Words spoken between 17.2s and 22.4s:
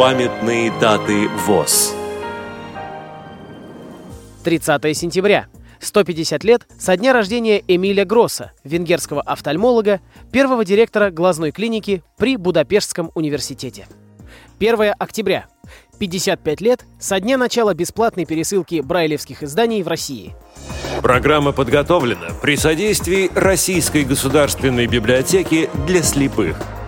дня начала бесплатной пересылки брайлевских изданий в России. Программа подготовлена